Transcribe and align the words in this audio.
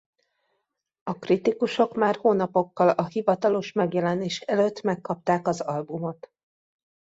A 1.03 1.19
kritikusok 1.19 1.95
már 1.95 2.15
hónapokkal 2.15 2.89
a 2.89 3.05
hivatalos 3.05 3.71
megjelenés 3.71 4.39
előtt 4.39 4.81
megkapták 4.81 5.47
az 5.47 5.59
albumot. 5.61 6.31